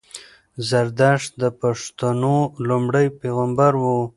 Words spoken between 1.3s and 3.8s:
د پښتنو لومړی پېغمبر